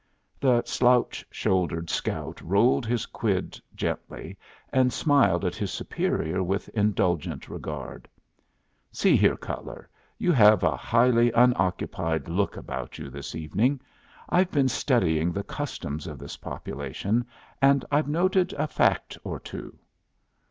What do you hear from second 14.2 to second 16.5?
I've been studying the customs of this